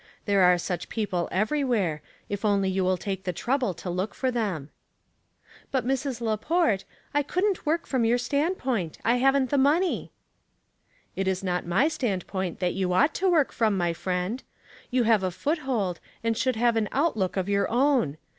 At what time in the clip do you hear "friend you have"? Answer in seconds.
13.93-15.21